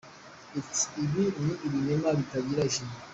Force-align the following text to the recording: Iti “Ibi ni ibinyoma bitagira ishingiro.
Iti 0.59 0.83
“Ibi 1.03 1.23
ni 1.43 1.53
ibinyoma 1.65 2.09
bitagira 2.19 2.61
ishingiro. 2.69 3.03